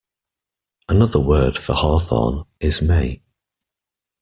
[0.89, 3.21] Another word for for hawthorn is may.